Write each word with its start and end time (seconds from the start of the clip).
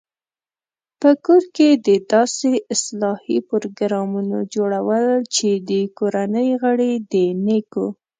په 1.01 1.09
کور 1.25 1.43
کې 1.55 1.69
د 1.87 1.89
داسې 2.13 2.51
اصلاحي 2.73 3.37
پروګرامونو 3.49 4.37
جوړول 4.53 5.05
چې 5.35 5.49
د 5.69 5.71
کورنۍ 5.97 6.49
غړي 6.61 6.91
د 7.11 7.13
نېکو 7.45 7.85